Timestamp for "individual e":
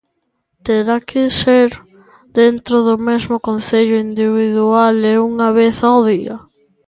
4.07-5.13